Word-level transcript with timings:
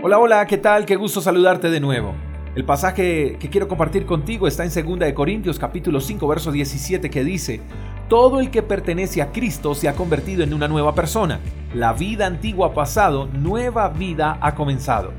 Hola, 0.00 0.20
hola, 0.20 0.46
¿qué 0.46 0.58
tal? 0.58 0.86
Qué 0.86 0.94
gusto 0.94 1.20
saludarte 1.20 1.70
de 1.70 1.80
nuevo. 1.80 2.14
El 2.54 2.64
pasaje 2.64 3.36
que 3.40 3.50
quiero 3.50 3.66
compartir 3.66 4.06
contigo 4.06 4.46
está 4.46 4.64
en 4.64 4.70
2 4.70 5.00
de 5.00 5.12
Corintios 5.12 5.58
capítulo 5.58 6.00
5 6.00 6.28
verso 6.28 6.52
17 6.52 7.10
que 7.10 7.24
dice, 7.24 7.60
todo 8.08 8.38
el 8.38 8.52
que 8.52 8.62
pertenece 8.62 9.20
a 9.22 9.32
Cristo 9.32 9.74
se 9.74 9.88
ha 9.88 9.96
convertido 9.96 10.44
en 10.44 10.54
una 10.54 10.68
nueva 10.68 10.94
persona. 10.94 11.40
La 11.74 11.94
vida 11.94 12.26
antigua 12.26 12.68
ha 12.68 12.74
pasado, 12.74 13.26
nueva 13.26 13.88
vida 13.88 14.38
ha 14.40 14.54
comenzado. 14.54 15.12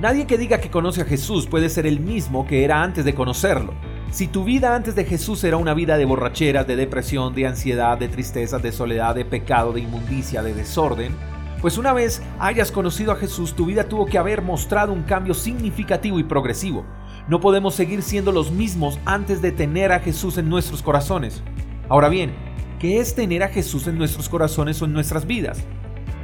Nadie 0.00 0.26
que 0.26 0.38
diga 0.38 0.58
que 0.58 0.72
conoce 0.72 1.02
a 1.02 1.04
Jesús 1.04 1.46
puede 1.46 1.68
ser 1.68 1.86
el 1.86 2.00
mismo 2.00 2.48
que 2.48 2.64
era 2.64 2.82
antes 2.82 3.04
de 3.04 3.14
conocerlo. 3.14 3.74
Si 4.10 4.26
tu 4.26 4.42
vida 4.42 4.74
antes 4.74 4.96
de 4.96 5.04
Jesús 5.04 5.44
era 5.44 5.56
una 5.56 5.72
vida 5.72 5.96
de 5.96 6.04
borrachera, 6.04 6.64
de 6.64 6.74
depresión, 6.74 7.32
de 7.32 7.46
ansiedad, 7.46 7.96
de 7.96 8.08
tristeza, 8.08 8.58
de 8.58 8.72
soledad, 8.72 9.14
de 9.14 9.24
pecado, 9.24 9.72
de 9.72 9.82
inmundicia, 9.82 10.42
de 10.42 10.52
desorden, 10.52 11.14
pues 11.60 11.76
una 11.76 11.92
vez 11.92 12.22
hayas 12.38 12.72
conocido 12.72 13.12
a 13.12 13.16
Jesús, 13.16 13.54
tu 13.54 13.66
vida 13.66 13.84
tuvo 13.84 14.06
que 14.06 14.18
haber 14.18 14.40
mostrado 14.40 14.92
un 14.92 15.02
cambio 15.02 15.34
significativo 15.34 16.18
y 16.18 16.24
progresivo. 16.24 16.86
No 17.28 17.40
podemos 17.40 17.74
seguir 17.74 18.02
siendo 18.02 18.32
los 18.32 18.50
mismos 18.50 18.98
antes 19.04 19.42
de 19.42 19.52
tener 19.52 19.92
a 19.92 20.00
Jesús 20.00 20.38
en 20.38 20.48
nuestros 20.48 20.82
corazones. 20.82 21.42
Ahora 21.88 22.08
bien, 22.08 22.32
¿qué 22.78 22.98
es 22.98 23.14
tener 23.14 23.42
a 23.42 23.48
Jesús 23.48 23.86
en 23.88 23.98
nuestros 23.98 24.28
corazones 24.28 24.80
o 24.80 24.86
en 24.86 24.94
nuestras 24.94 25.26
vidas? 25.26 25.62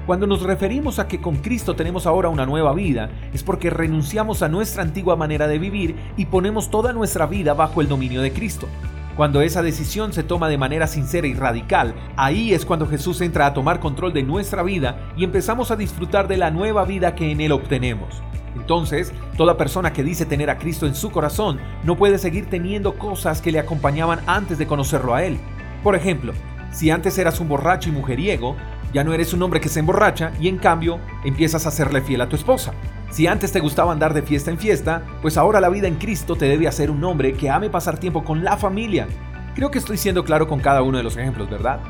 Cuando 0.07 0.27
nos 0.27 0.43
referimos 0.43 0.99
a 0.99 1.09
que 1.09 1.21
con 1.21 1.37
Cristo 1.37 1.75
tenemos 1.75 2.07
ahora 2.07 2.29
una 2.29 2.47
nueva 2.47 2.73
vida, 2.73 3.11
es 3.35 3.43
porque 3.43 3.71
renunciamos 3.71 4.41
a 4.43 4.49
nuestra 4.49 4.85
antigua 4.85 5.17
manera 5.17 5.49
de 5.49 5.59
vivir 5.59 5.97
y 6.17 6.27
ponemos 6.27 6.71
toda 6.71 6.93
nuestra 6.93 7.27
vida 7.27 7.55
bajo 7.55 7.81
el 7.81 7.89
dominio 7.89 8.23
de 8.23 8.33
Cristo. 8.33 8.69
Cuando 9.17 9.41
esa 9.41 9.63
decisión 9.63 10.13
se 10.13 10.23
toma 10.23 10.51
de 10.51 10.59
manera 10.59 10.87
sincera 10.87 11.27
y 11.27 11.33
radical, 11.33 11.95
ahí 12.19 12.53
es 12.53 12.67
cuando 12.67 12.87
Jesús 12.87 13.23
entra 13.23 13.47
a 13.47 13.55
tomar 13.55 13.81
control 13.81 14.13
de 14.13 14.23
nuestra 14.23 14.63
vida 14.63 14.99
y 15.17 15.25
empezamos 15.25 15.71
a 15.71 15.77
disfrutar 15.77 16.29
de 16.29 16.37
la 16.37 16.51
nueva 16.51 16.85
vida 16.85 17.15
que 17.15 17.31
en 17.31 17.41
Él 17.41 17.53
obtenemos. 17.53 18.23
Entonces, 18.55 19.15
toda 19.39 19.57
persona 19.57 19.95
que 19.95 20.05
dice 20.05 20.27
tener 20.27 20.51
a 20.51 20.59
Cristo 20.59 20.87
en 20.87 20.95
su 20.95 21.11
corazón 21.11 21.59
no 21.83 21.97
puede 21.97 22.19
seguir 22.19 22.51
teniendo 22.51 22.99
cosas 22.99 23.41
que 23.41 23.53
le 23.53 23.59
acompañaban 23.59 24.21
antes 24.27 24.59
de 24.59 24.67
conocerlo 24.67 25.15
a 25.15 25.25
Él. 25.25 25.39
Por 25.83 25.95
ejemplo, 25.95 26.35
si 26.71 26.91
antes 26.91 27.17
eras 27.17 27.41
un 27.41 27.49
borracho 27.49 27.89
y 27.89 27.93
mujeriego, 27.93 28.55
ya 28.93 29.03
no 29.03 29.15
eres 29.15 29.33
un 29.33 29.43
hombre 29.43 29.63
que 29.63 29.71
se 29.71 29.81
emborracha 29.81 30.33
y 30.39 30.49
en 30.49 30.59
cambio 30.59 31.01
empiezas 31.25 31.67
a 31.67 31.71
serle 31.71 32.03
fiel 32.03 32.21
a 32.21 32.29
tu 32.29 32.37
esposa. 32.37 32.75
Si 33.11 33.27
antes 33.27 33.53
te 33.53 33.61
gustaba 33.61 33.93
andar 33.93 34.13
de 34.15 34.23
fiesta 34.23 34.51
en 34.51 34.59
fiesta, 34.59 35.03
pues 35.23 35.37
ahora 35.37 35.61
la 35.61 35.69
vida 35.69 35.89
en 35.89 35.95
Cristo 35.95 36.37
te 36.37 36.47
debe 36.47 36.69
hacer 36.69 36.91
un 36.91 37.03
hombre 37.05 37.33
que 37.33 37.49
ame 37.49 37.71
pasar 37.71 37.99
tiempo 37.99 38.25
con 38.25 38.45
la 38.45 38.57
familia. 38.57 39.07
Creo 39.55 39.71
que 39.71 39.79
estoy 39.79 39.97
siendo 39.97 40.25
claro 40.25 40.49
con 40.49 40.61
cada 40.61 40.83
uno 40.83 40.99
de 40.99 41.05
los 41.05 41.17
ejemplos, 41.17 41.49
¿verdad? 41.49 41.81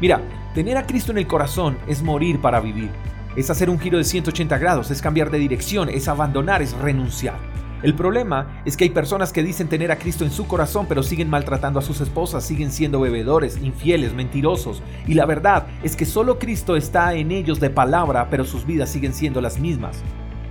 Mira, 0.00 0.20
tener 0.54 0.76
a 0.76 0.86
Cristo 0.86 1.10
en 1.10 1.18
el 1.18 1.26
corazón 1.26 1.78
es 1.86 2.02
morir 2.02 2.40
para 2.40 2.60
vivir. 2.60 2.90
Es 3.34 3.50
hacer 3.50 3.70
un 3.70 3.80
giro 3.80 3.98
de 3.98 4.04
180 4.04 4.58
grados, 4.58 4.90
es 4.90 5.00
cambiar 5.00 5.30
de 5.30 5.38
dirección, 5.38 5.88
es 5.88 6.06
abandonar, 6.06 6.60
es 6.60 6.74
renunciar. 6.74 7.36
El 7.82 7.94
problema 7.94 8.62
es 8.64 8.76
que 8.76 8.84
hay 8.84 8.90
personas 8.90 9.32
que 9.32 9.42
dicen 9.42 9.68
tener 9.68 9.90
a 9.90 9.98
Cristo 9.98 10.24
en 10.24 10.30
su 10.30 10.46
corazón, 10.46 10.86
pero 10.88 11.02
siguen 11.02 11.28
maltratando 11.28 11.80
a 11.80 11.82
sus 11.82 12.00
esposas, 12.00 12.44
siguen 12.44 12.70
siendo 12.70 13.00
bebedores, 13.00 13.58
infieles, 13.60 14.14
mentirosos. 14.14 14.82
Y 15.08 15.14
la 15.14 15.26
verdad 15.26 15.66
es 15.82 15.96
que 15.96 16.06
solo 16.06 16.38
Cristo 16.38 16.76
está 16.76 17.14
en 17.14 17.32
ellos 17.32 17.58
de 17.58 17.70
palabra, 17.70 18.28
pero 18.30 18.44
sus 18.44 18.64
vidas 18.64 18.90
siguen 18.90 19.14
siendo 19.14 19.40
las 19.40 19.58
mismas. 19.58 20.04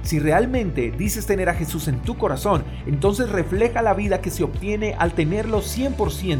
Si 0.04 0.20
realmente 0.20 0.92
dices 0.92 1.26
tener 1.26 1.50
a 1.50 1.54
Jesús 1.54 1.88
en 1.88 2.00
tu 2.02 2.18
corazón, 2.18 2.64
entonces 2.86 3.30
refleja 3.30 3.82
la 3.82 3.94
vida 3.94 4.22
que 4.22 4.32
se 4.32 4.44
obtiene 4.44 4.96
al 4.98 5.14
tenerlo 5.14 5.62
100%. 5.62 6.40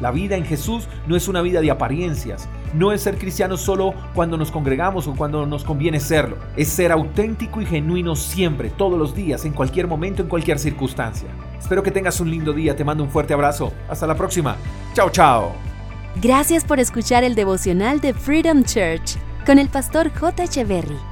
La 0.00 0.10
vida 0.10 0.36
en 0.36 0.44
Jesús 0.44 0.88
no 1.06 1.14
es 1.14 1.28
una 1.28 1.42
vida 1.42 1.60
de 1.60 1.70
apariencias, 1.70 2.48
no 2.74 2.90
es 2.90 3.02
ser 3.02 3.18
cristiano 3.18 3.56
solo 3.56 3.94
cuando 4.14 4.36
nos 4.36 4.50
congregamos 4.50 5.06
o 5.06 5.14
cuando 5.14 5.46
nos 5.46 5.62
conviene 5.62 6.00
serlo, 6.00 6.38
es 6.56 6.68
ser 6.68 6.90
auténtico 6.90 7.60
y 7.60 7.66
genuino 7.66 8.16
siempre, 8.16 8.70
todos 8.70 8.98
los 8.98 9.14
días, 9.14 9.44
en 9.44 9.52
cualquier 9.52 9.86
momento, 9.86 10.20
en 10.20 10.28
cualquier 10.28 10.58
circunstancia. 10.58 11.28
Espero 11.56 11.84
que 11.84 11.92
tengas 11.92 12.18
un 12.18 12.30
lindo 12.30 12.52
día, 12.52 12.74
te 12.74 12.84
mando 12.84 13.04
un 13.04 13.10
fuerte 13.10 13.32
abrazo, 13.32 13.72
hasta 13.88 14.08
la 14.08 14.16
próxima, 14.16 14.56
chao 14.94 15.08
chao. 15.10 15.52
Gracias 16.20 16.64
por 16.64 16.80
escuchar 16.80 17.22
el 17.22 17.36
devocional 17.36 18.00
de 18.00 18.12
Freedom 18.12 18.64
Church 18.64 19.16
con 19.46 19.60
el 19.60 19.68
pastor 19.68 20.10
J. 20.12 20.42
Echeverry. 20.42 21.11